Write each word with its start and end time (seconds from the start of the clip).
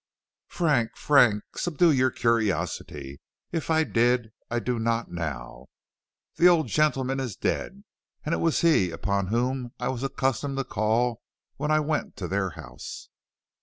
"Frank, 0.47 0.97
Frank, 0.97 1.43
subdue 1.55 1.91
your 1.91 2.09
curiosity. 2.09 3.21
If 3.51 3.69
I 3.69 3.83
did, 3.83 4.31
I 4.49 4.57
do 4.57 4.79
not 4.79 5.11
now. 5.11 5.67
The 6.37 6.47
old 6.47 6.69
gentleman 6.69 7.19
is 7.19 7.35
dead, 7.35 7.83
and 8.25 8.33
it 8.33 8.39
was 8.39 8.61
he 8.61 8.89
upon 8.89 9.27
whom 9.27 9.73
I 9.79 9.89
was 9.89 10.01
accustomed 10.01 10.57
to 10.57 10.63
call 10.63 11.21
when 11.57 11.69
I 11.69 11.81
went 11.81 12.15
to 12.17 12.27
their 12.27 12.49
house." 12.49 13.09